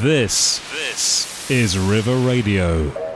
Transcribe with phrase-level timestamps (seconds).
[0.00, 3.07] This, this is River Radio.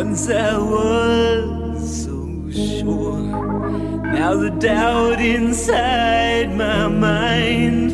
[0.00, 3.16] Once I was so sure.
[4.02, 7.92] Now the doubt inside my mind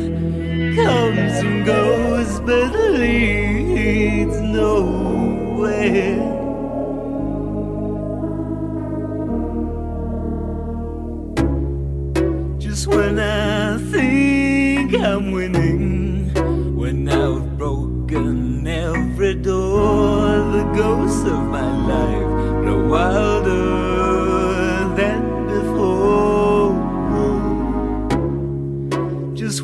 [0.75, 6.17] comes and goes, but leads nowhere.
[12.57, 16.33] Just when I think I'm winning,
[16.75, 21.50] when I've broken every door, the ghosts of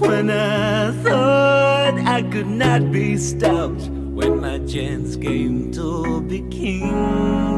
[0.07, 6.89] when I thought I could not be stopped, when my chance came to be king,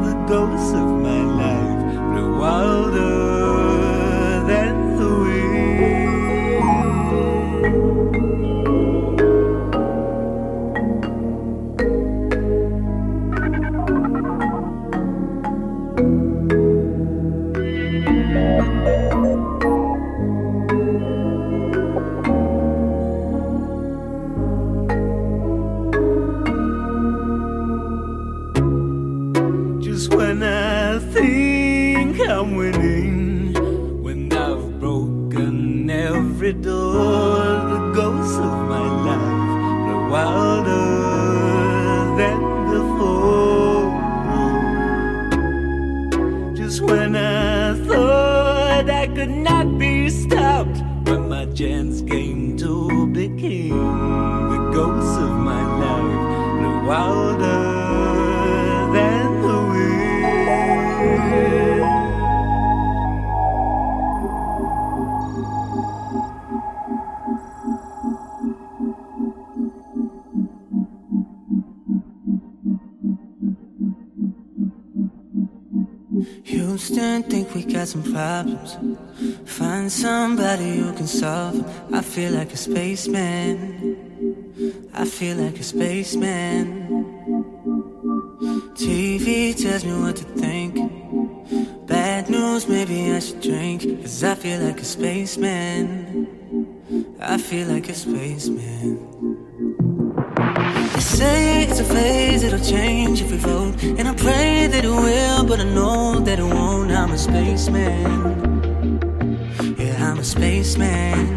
[0.02, 3.59] the ghosts of my life grew wilder
[76.80, 78.78] Houston, think we got some problems.
[79.44, 81.94] Find somebody who can solve them.
[81.94, 83.28] I feel like a spaceman.
[84.94, 86.88] I feel like a spaceman.
[88.72, 90.74] TV tells me what to think.
[91.86, 93.82] Bad news, maybe I should drink.
[94.00, 96.26] Cause I feel like a spaceman.
[97.20, 99.19] I feel like a spaceman.
[101.20, 103.74] Say it's a phase, it'll change if we vote.
[103.82, 106.90] And I pray that it will, but I know that it won't.
[106.90, 108.08] I'm a spaceman.
[109.76, 111.28] Yeah, I'm a spaceman.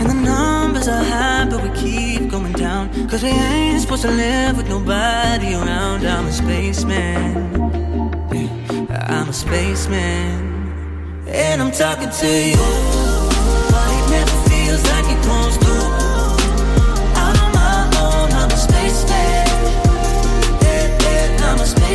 [0.00, 2.88] And the numbers are high, but we keep going down.
[3.10, 6.06] Cause we ain't supposed to live with nobody around.
[6.06, 7.34] I'm a spaceman.
[8.32, 10.40] Yeah, I'm a spaceman.
[11.26, 12.64] And I'm talking to you.
[13.70, 14.39] But it never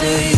[0.00, 0.37] to you.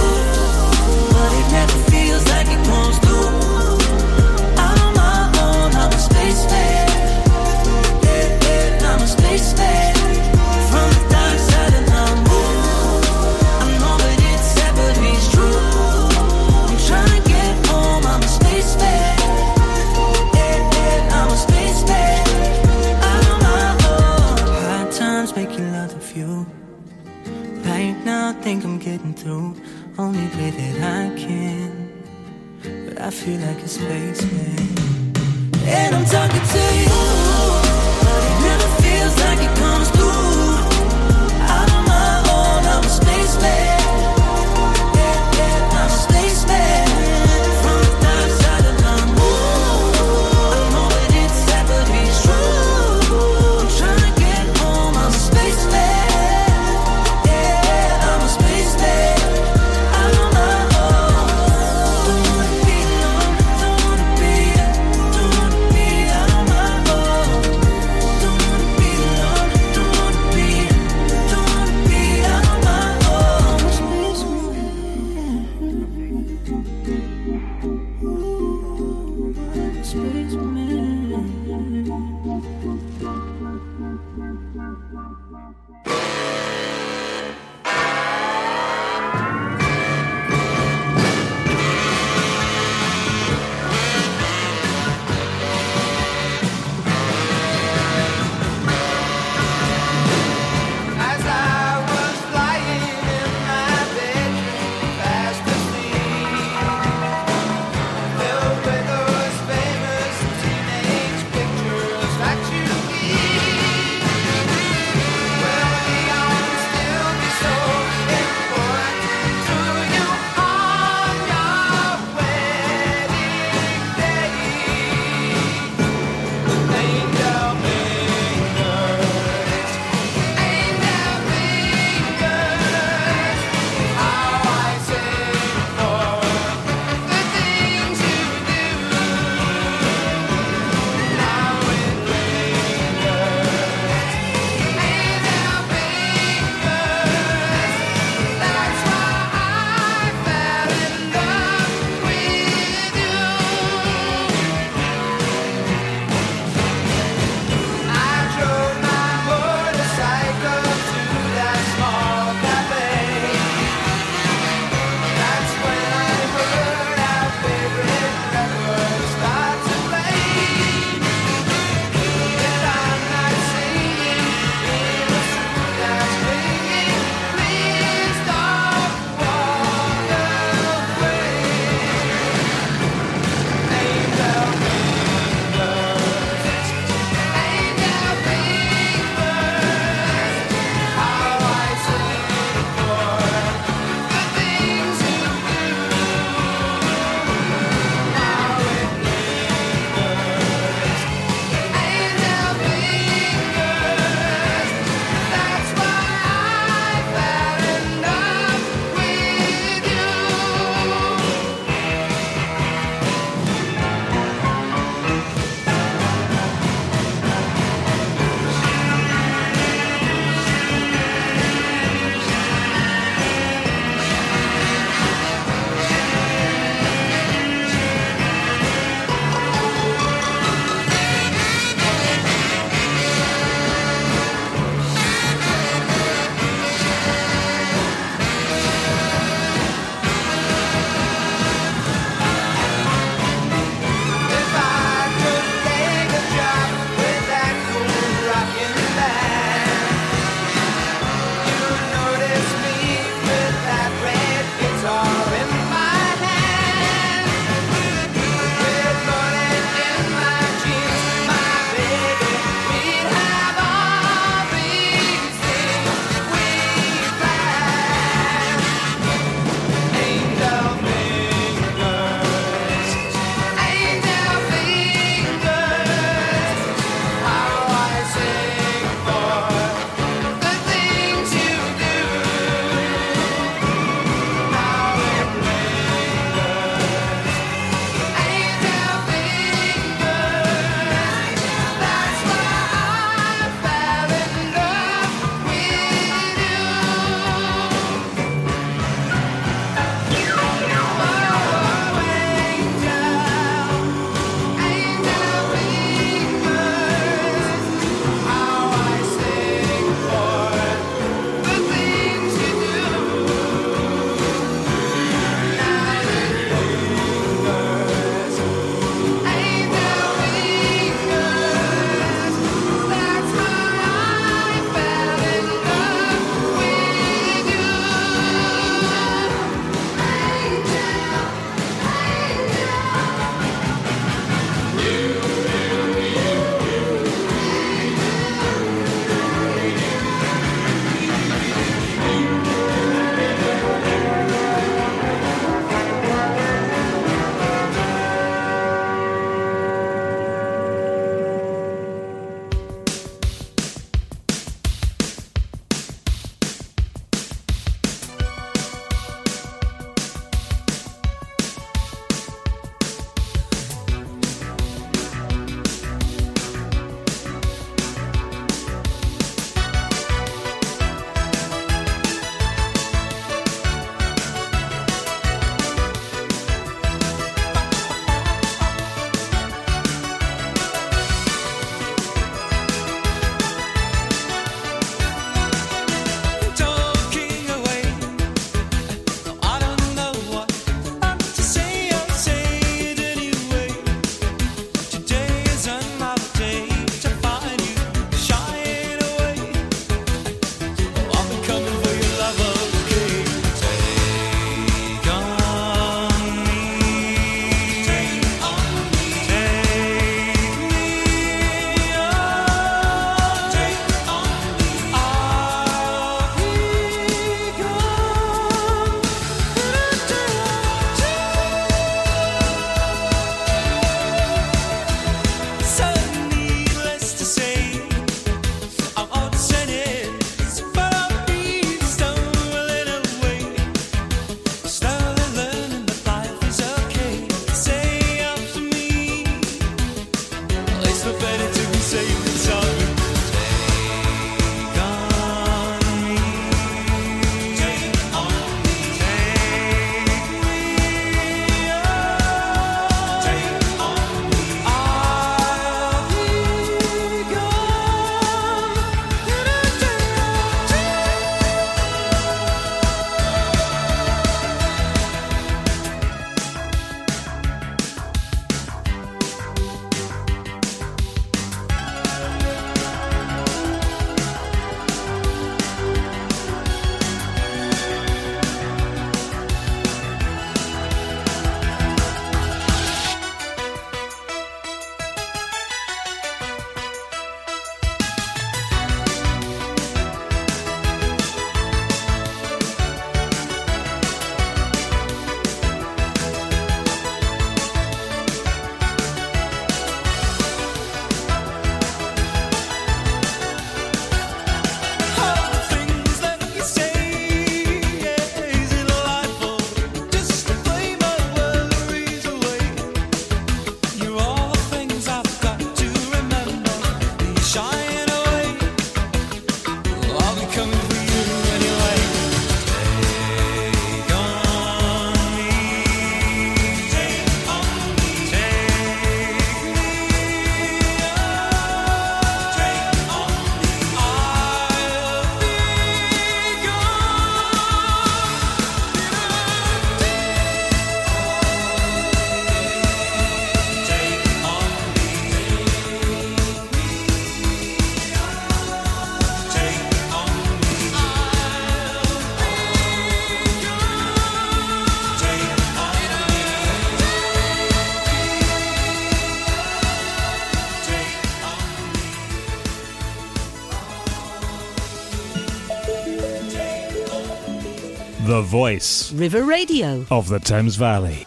[568.26, 570.04] The voice River Radio.
[570.10, 571.26] of the Thames Valley.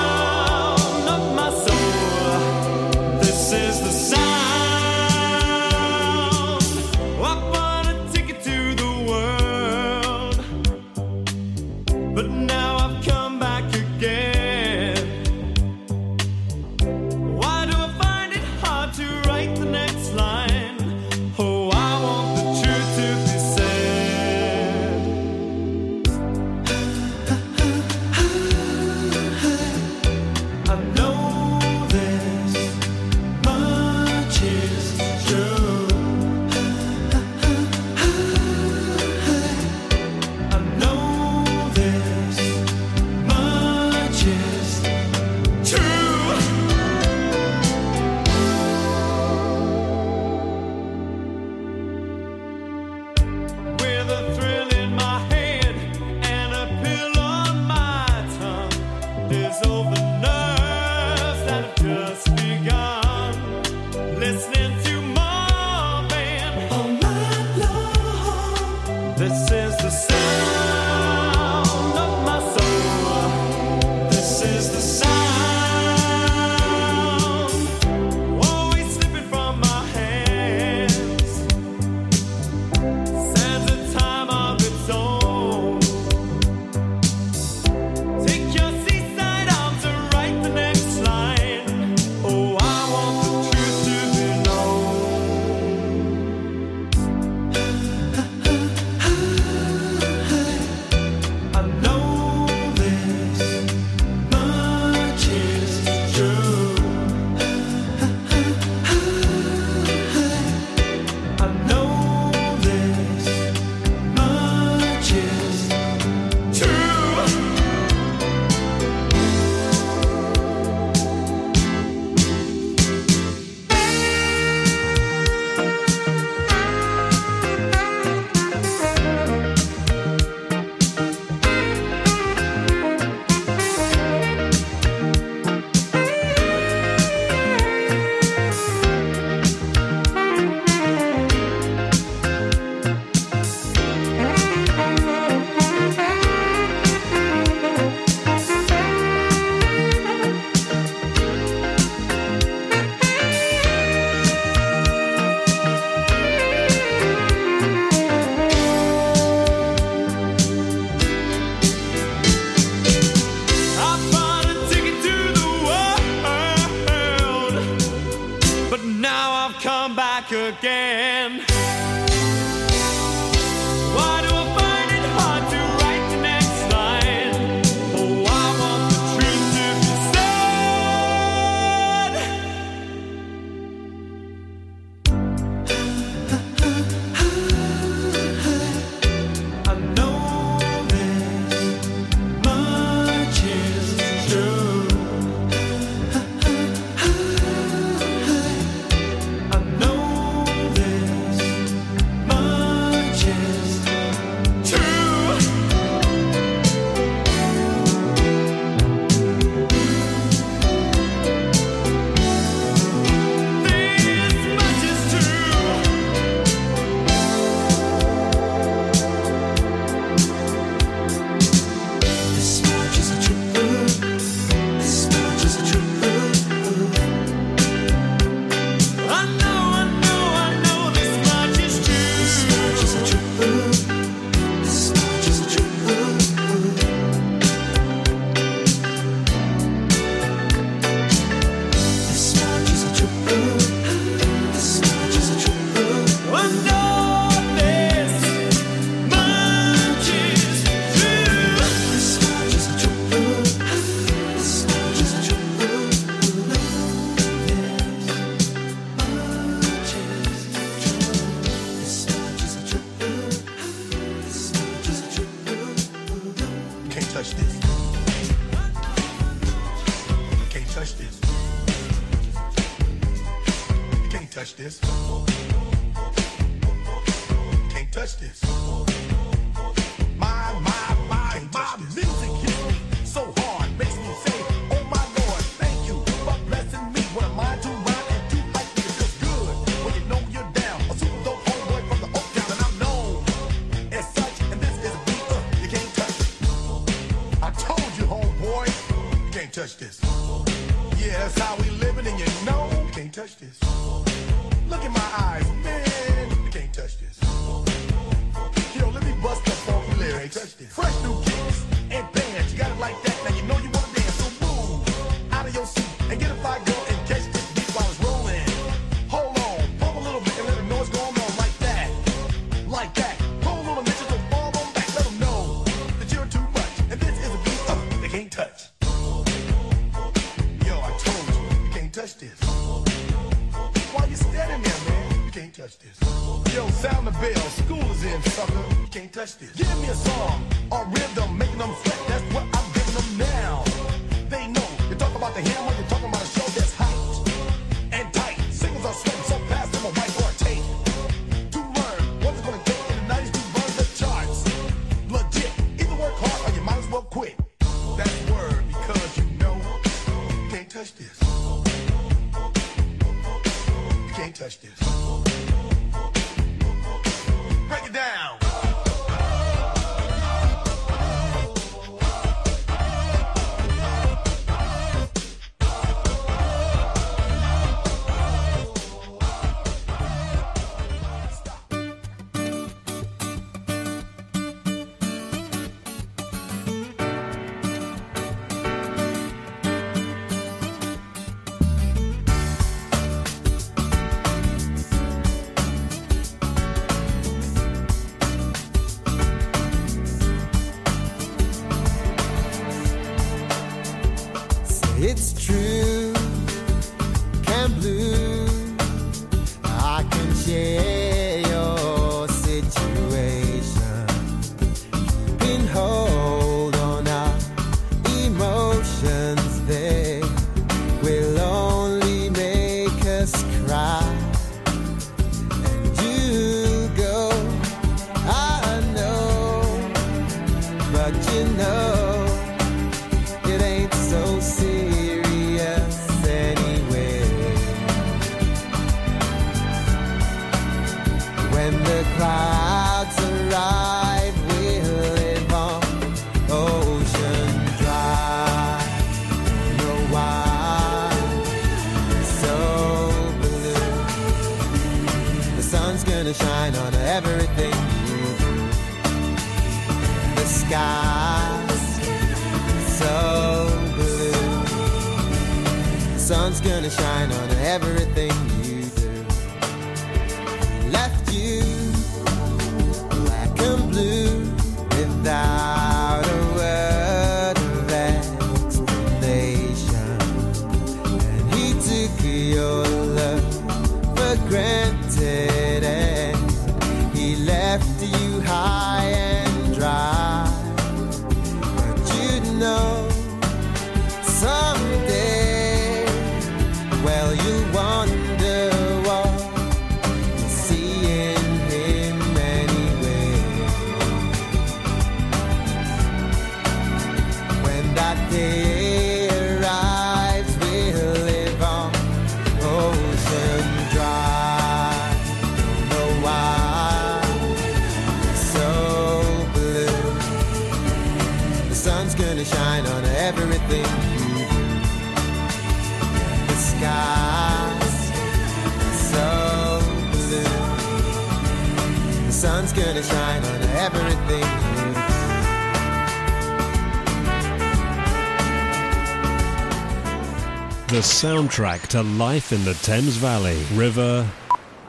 [540.91, 543.63] The soundtrack to life in the Thames Valley.
[543.75, 544.29] River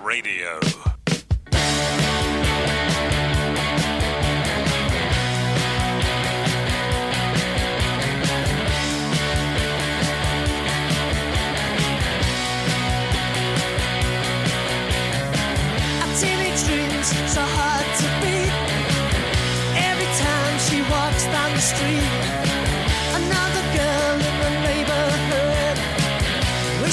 [0.03, 0.59] Radio.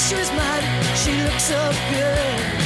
[0.08, 0.62] she's mad,
[0.96, 2.59] she looks so good.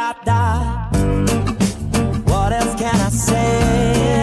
[0.00, 0.88] da da.
[2.24, 4.19] What else can I say?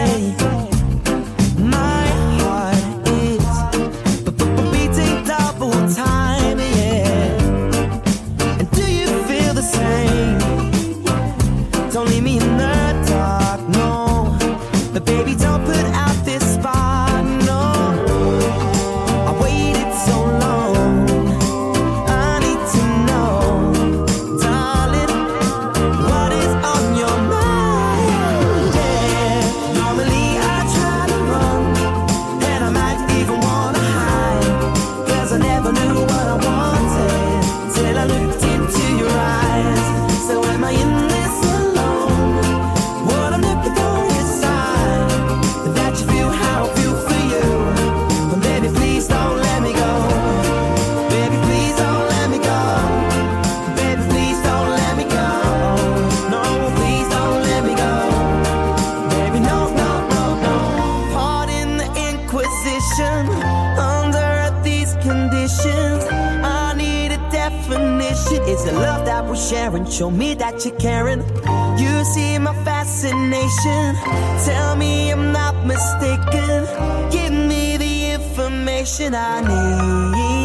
[68.80, 69.84] love that we're sharing.
[69.90, 71.20] Show me that you're caring.
[71.78, 73.96] You see my fascination.
[74.44, 76.66] Tell me I'm not mistaken.
[77.10, 80.37] Give me the information I need.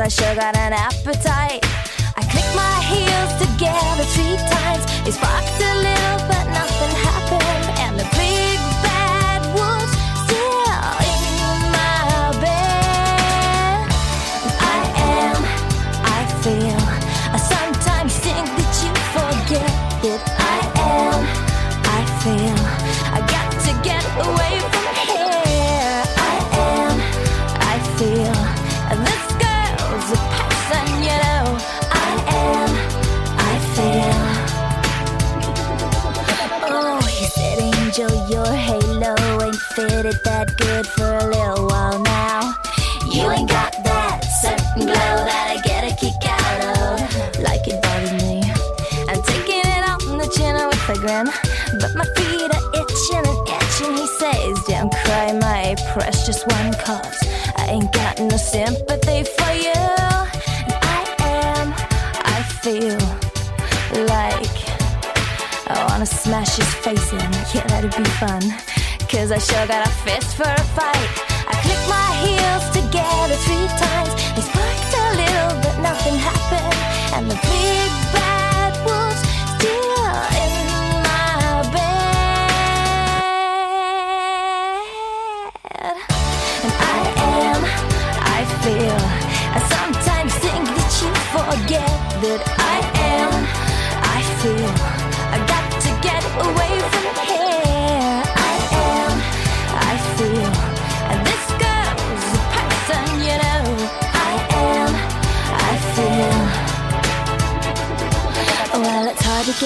[0.00, 1.60] I sure got an appetite.
[2.16, 4.84] I click my heels together three times.
[5.06, 5.89] It's fucked a
[55.92, 57.20] Precious just one cause.
[57.56, 59.82] I ain't got no sympathy for you.
[60.70, 61.74] And I am,
[62.36, 62.98] I feel
[64.06, 64.56] like
[65.68, 67.30] I wanna smash his face in.
[67.52, 68.42] Yeah, that'd be fun.
[69.10, 71.10] Cause I sure got a fist for a fight.
[71.50, 74.14] I click my heels together three times.
[74.36, 76.74] They sparked a little, but nothing happened.
[77.16, 77.90] And the big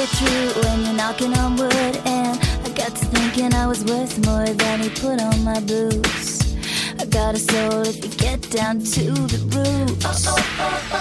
[0.05, 1.97] it true when you're knocking on wood.
[2.05, 6.55] And I got to thinking I was worth more than he put on my boots.
[6.99, 9.03] I got a soul if you get down to
[9.33, 10.27] the roots.
[10.29, 10.94] Oh, oh, oh.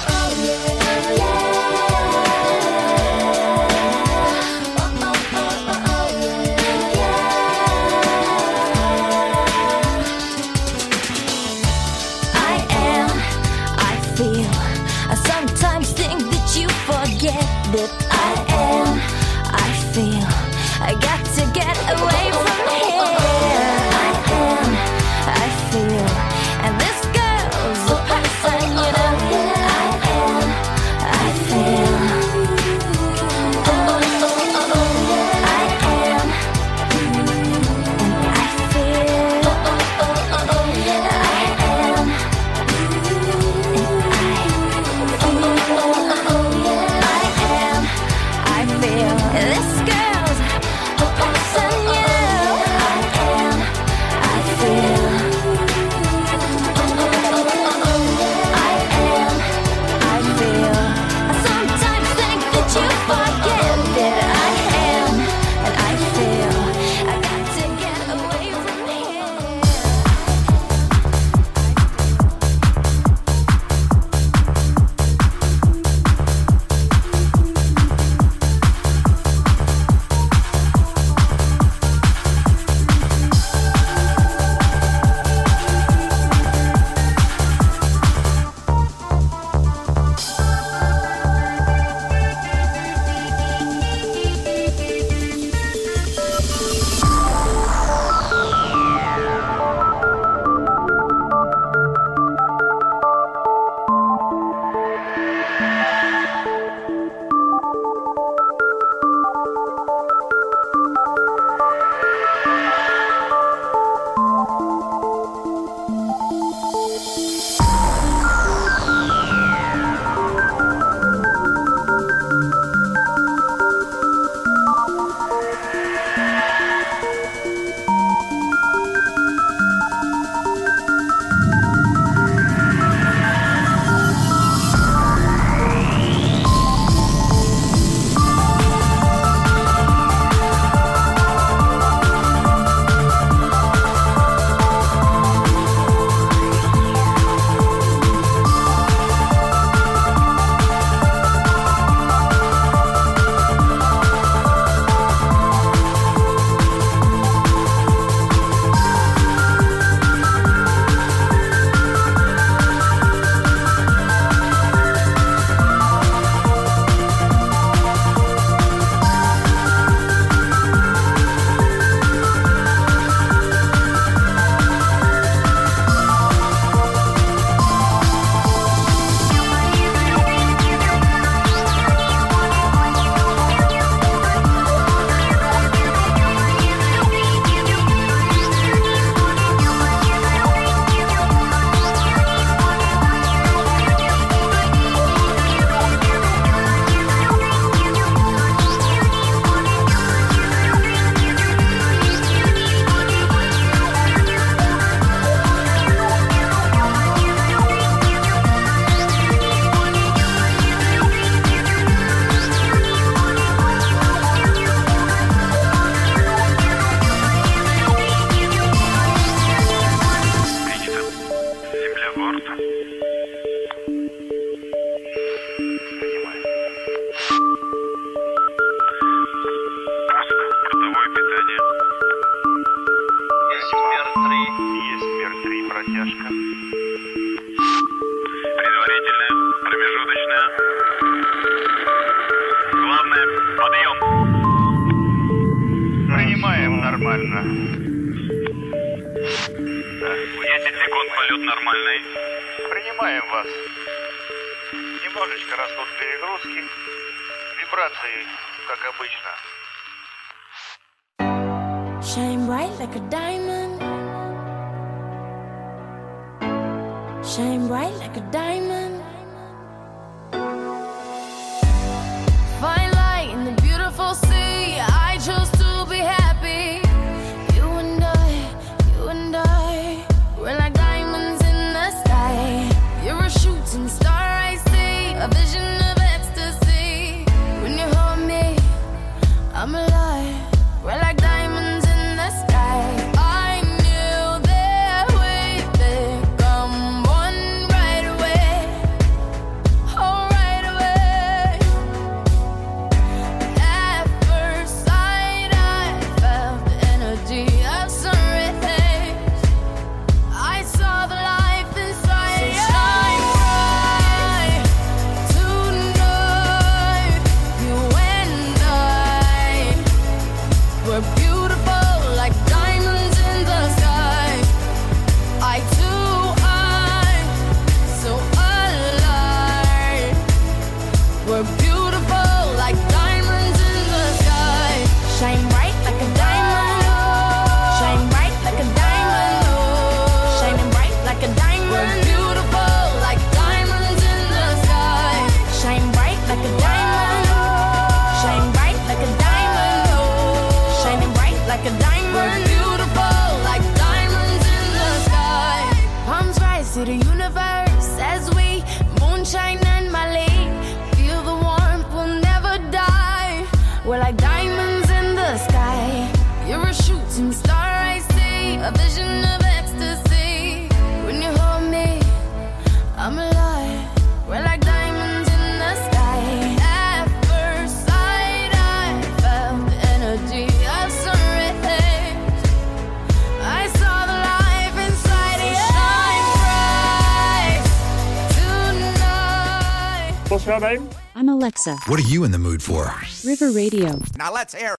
[390.34, 390.89] What's your name?
[391.13, 391.77] I'm Alexa.
[391.86, 392.91] What are you in the mood for?
[393.23, 393.99] River Radio.
[394.17, 394.75] Now let's air.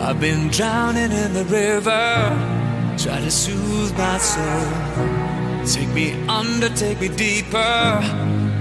[0.00, 5.66] I've been drowning in the river, try to soothe my soul.
[5.66, 7.98] Take me under, take me deeper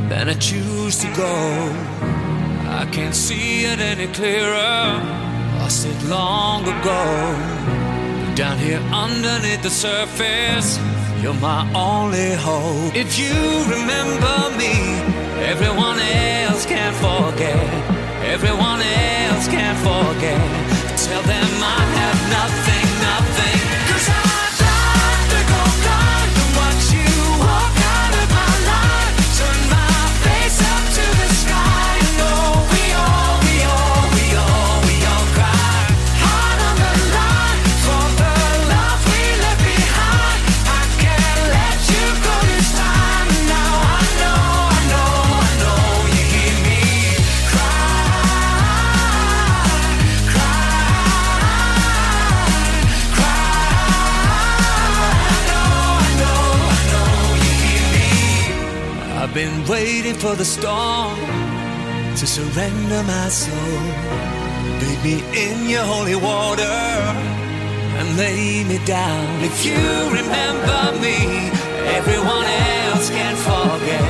[0.09, 2.06] than I choose to go.
[2.77, 5.01] I can't see it any clearer.
[5.57, 7.01] Lost it long ago.
[8.35, 10.77] Down here underneath the surface,
[11.19, 12.95] you're my only hope.
[12.95, 13.33] If you
[13.75, 14.75] remember me,
[15.43, 17.67] everyone else can't forget.
[18.23, 20.39] Everyone else can't forget.
[21.05, 22.66] Tell them I have nothing.
[60.07, 61.17] waiting for the storm
[62.15, 63.81] to surrender my soul.
[64.79, 66.77] Bathe me in your holy water
[67.99, 69.43] and lay me down.
[69.43, 69.75] If you
[70.19, 71.49] remember me,
[71.97, 74.01] everyone else can forget.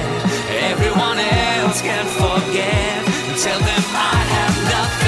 [0.72, 3.06] Everyone else can forget.
[3.44, 5.07] Tell them I have nothing.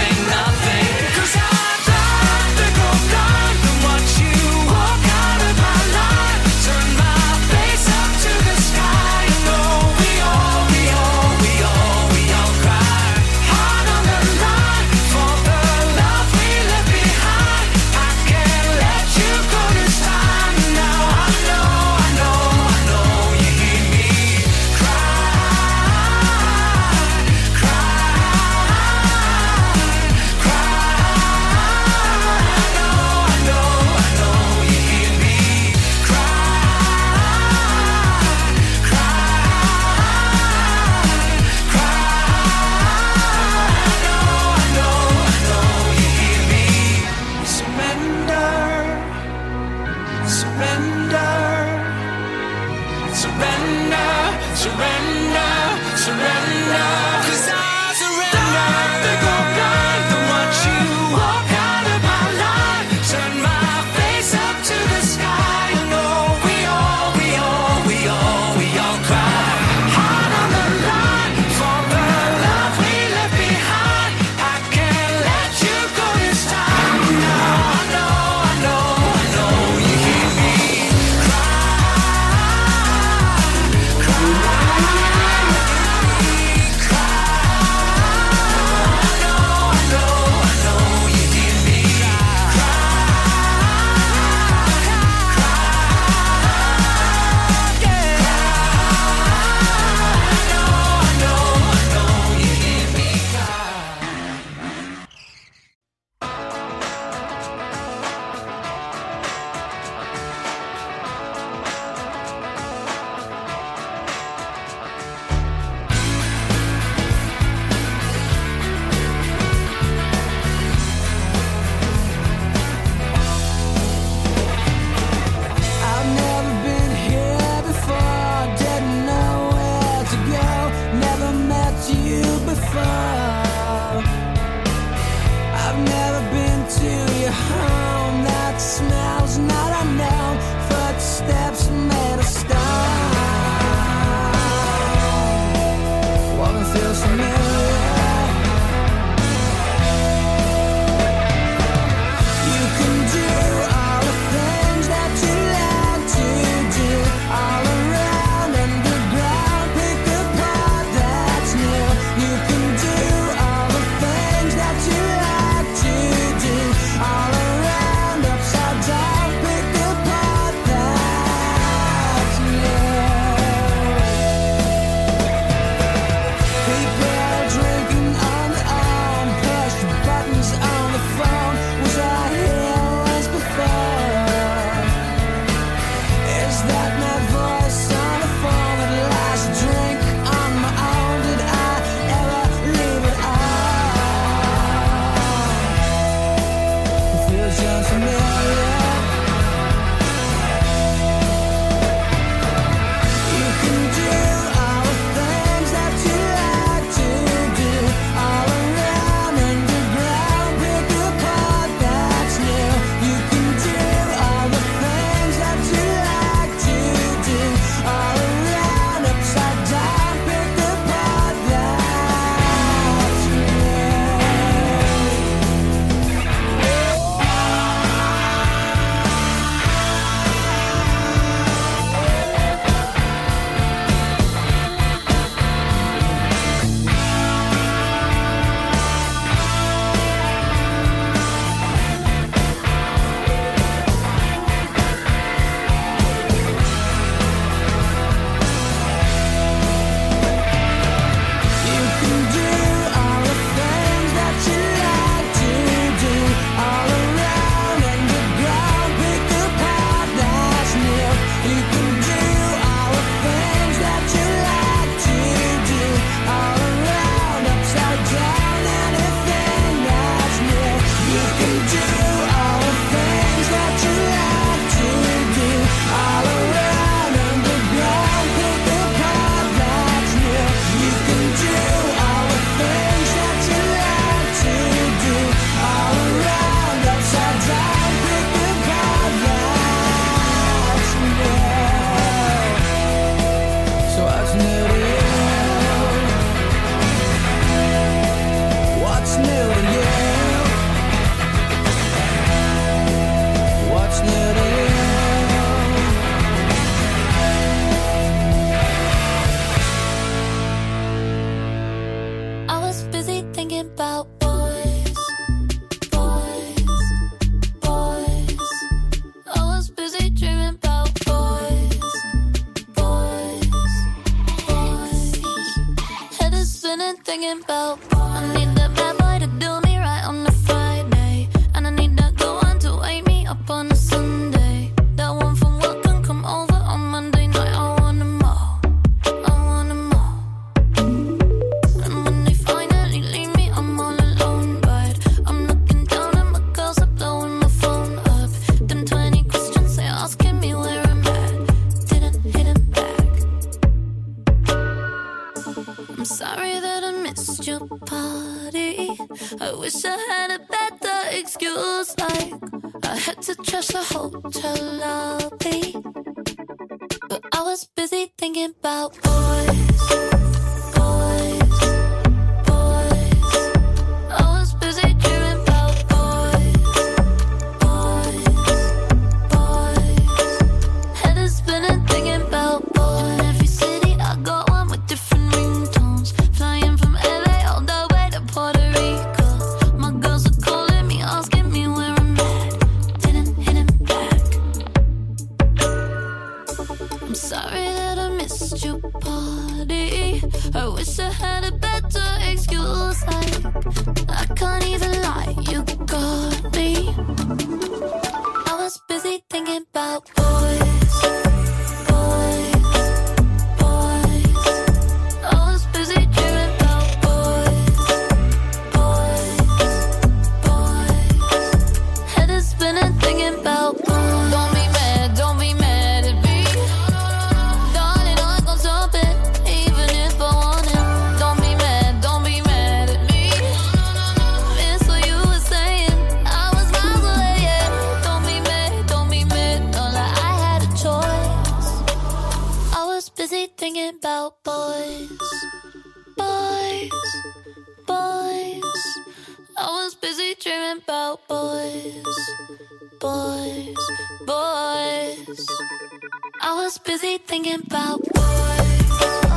[454.72, 459.29] I was busy thinking about boys,